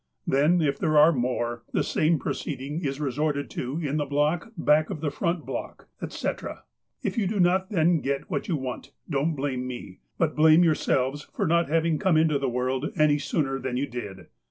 [0.25, 4.89] Then, if there are more, the same proceeding is resorted to in the block back
[4.89, 6.63] of the front block, etc.
[7.03, 9.99] If you do not then get what you want, don' t blame me.
[10.17, 14.25] But blame yourselves for not having come into the world any sooner than you did."